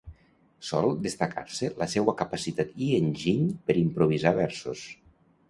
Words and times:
Sol 0.69 0.95
destacar-se 1.03 1.69
la 1.81 1.87
seua 1.95 2.15
capacitat 2.23 2.73
i 2.87 2.89
enginy 3.01 3.45
per 3.69 3.79
improvisar 3.83 4.35
versos. 4.43 4.85